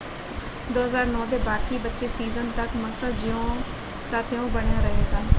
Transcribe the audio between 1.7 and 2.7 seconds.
ਬਚੇ ਸੀਜ਼ਨ